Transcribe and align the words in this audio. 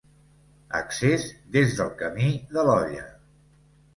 Accés 0.79 1.27
des 1.57 1.77
del 1.81 1.93
camí 2.01 2.31
de 2.57 2.65
l'Olla. 2.69 3.07